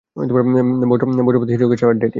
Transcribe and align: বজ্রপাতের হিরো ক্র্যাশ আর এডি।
বজ্রপাতের 0.17 1.53
হিরো 1.53 1.65
ক্র্যাশ 1.69 1.83
আর 1.83 1.91
এডি। 1.95 2.09